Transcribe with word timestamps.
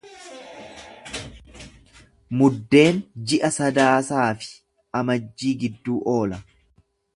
Muddeen 2.39 3.03
ji'a 3.31 3.53
Sadaasaa 3.59 4.25
fi 4.41 4.51
Amajjii 5.01 5.55
gidduu 5.65 6.01
oola. 6.17 6.45